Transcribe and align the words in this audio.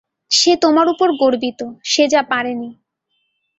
সে 0.31 0.51
তোমার 0.61 0.87
উপর 0.89 1.09
গর্বিত, 1.19 1.59
সে 1.83 2.03
যা 2.07 2.21
পারেনি। 2.29 2.69